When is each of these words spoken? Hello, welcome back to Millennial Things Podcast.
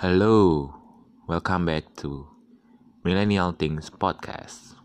Hello, 0.00 0.72
welcome 1.28 1.66
back 1.66 1.84
to 1.96 2.26
Millennial 3.04 3.52
Things 3.52 3.90
Podcast. 3.90 4.79